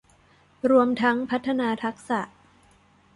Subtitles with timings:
[0.71, 2.19] รวมทั้งพัฒนาทักษะ